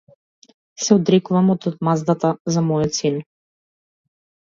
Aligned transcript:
Се 0.85 0.89
одрекувам 0.95 1.53
од 1.55 1.69
одмаздата 1.73 2.35
за 2.57 2.67
мојот 2.73 3.01
син. 3.01 3.25